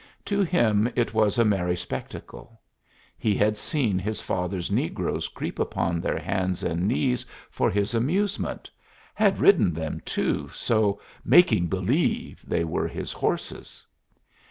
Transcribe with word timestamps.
To 0.25 0.41
him 0.41 0.91
it 0.95 1.13
was 1.13 1.37
a 1.37 1.45
merry 1.45 1.75
spectacle. 1.75 2.59
He 3.19 3.35
had 3.35 3.55
seen 3.55 3.99
his 3.99 4.19
father's 4.19 4.71
negroes 4.71 5.27
creep 5.27 5.59
upon 5.59 6.01
their 6.01 6.17
hands 6.17 6.63
and 6.63 6.87
knees 6.87 7.23
for 7.51 7.69
his 7.69 7.93
amusement 7.93 8.71
had 9.13 9.37
ridden 9.37 9.75
them 9.75 10.01
so, 10.07 10.99
"making 11.23 11.67
believe" 11.67 12.43
they 12.47 12.63
were 12.63 12.87
his 12.87 13.11
horses. 13.13 13.85